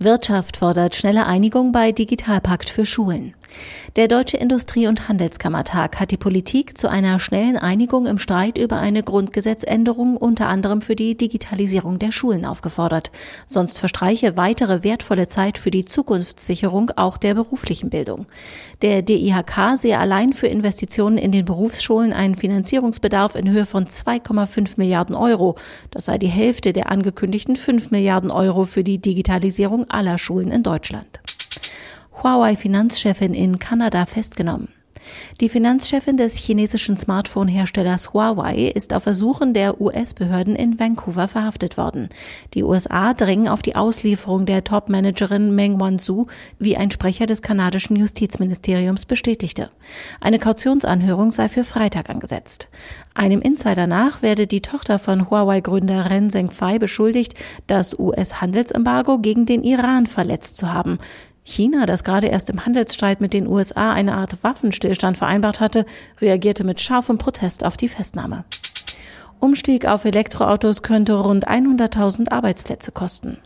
[0.00, 3.34] Wirtschaft fordert schnelle Einigung bei Digitalpakt für Schulen.
[3.96, 8.76] Der Deutsche Industrie- und Handelskammertag hat die Politik zu einer schnellen Einigung im Streit über
[8.76, 13.10] eine Grundgesetzänderung unter anderem für die Digitalisierung der Schulen aufgefordert.
[13.46, 18.26] Sonst verstreiche weitere wertvolle Zeit für die Zukunftssicherung auch der beruflichen Bildung.
[18.82, 24.74] Der DIHK sehe allein für Investitionen in den Berufsschulen einen Finanzierungsbedarf in Höhe von 2,5
[24.76, 25.56] Milliarden Euro.
[25.90, 30.62] Das sei die Hälfte der angekündigten 5 Milliarden Euro für die Digitalisierung aller Schulen in
[30.62, 31.20] Deutschland.
[32.22, 34.77] Huawei-Finanzchefin in Kanada festgenommen.
[35.40, 42.08] Die Finanzchefin des chinesischen Smartphone-Herstellers Huawei ist auf Ersuchen der US-Behörden in Vancouver verhaftet worden.
[42.54, 46.26] Die USA drängen auf die Auslieferung der Top-Managerin Meng Wanzhou,
[46.58, 49.70] wie ein Sprecher des kanadischen Justizministeriums bestätigte.
[50.20, 52.68] Eine Kautionsanhörung sei für Freitag angesetzt.
[53.14, 57.34] Einem Insider nach werde die Tochter von Huawei-Gründer Ren Zhengfei beschuldigt,
[57.66, 60.98] das US-Handelsembargo gegen den Iran verletzt zu haben.
[61.48, 65.86] China, das gerade erst im Handelsstreit mit den USA eine Art Waffenstillstand vereinbart hatte,
[66.20, 68.44] reagierte mit scharfem Protest auf die Festnahme.
[69.40, 73.38] Umstieg auf Elektroautos könnte rund 100.000 Arbeitsplätze kosten.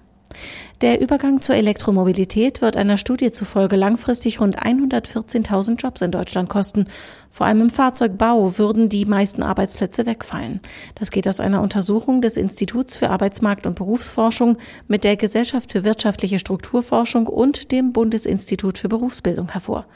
[0.83, 6.87] Der Übergang zur Elektromobilität wird einer Studie zufolge langfristig rund 114.000 Jobs in Deutschland kosten.
[7.31, 10.61] Vor allem im Fahrzeugbau würden die meisten Arbeitsplätze wegfallen.
[10.97, 15.85] Das geht aus einer Untersuchung des Instituts für Arbeitsmarkt und Berufsforschung mit der Gesellschaft für
[15.85, 19.87] wirtschaftliche Strukturforschung und dem Bundesinstitut für Berufsbildung hervor.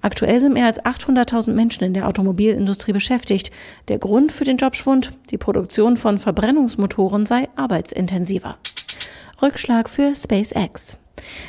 [0.00, 3.52] Aktuell sind mehr als 800.000 Menschen in der Automobilindustrie beschäftigt.
[3.86, 8.58] Der Grund für den Jobschwund, die Produktion von Verbrennungsmotoren sei arbeitsintensiver.
[9.42, 10.98] Rückschlag für SpaceX.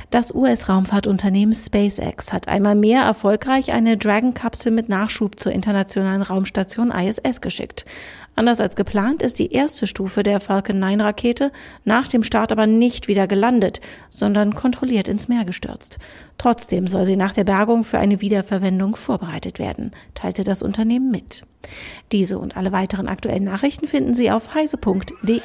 [0.09, 7.41] Das US-Raumfahrtunternehmen SpaceX hat einmal mehr erfolgreich eine Dragon-Kapsel mit Nachschub zur internationalen Raumstation ISS
[7.41, 7.85] geschickt.
[8.35, 11.51] Anders als geplant ist die erste Stufe der Falcon 9 Rakete
[11.85, 15.99] nach dem Start aber nicht wieder gelandet, sondern kontrolliert ins Meer gestürzt.
[16.37, 21.43] Trotzdem soll sie nach der Bergung für eine Wiederverwendung vorbereitet werden, teilte das Unternehmen mit.
[22.11, 25.41] Diese und alle weiteren aktuellen Nachrichten finden Sie auf heise.de.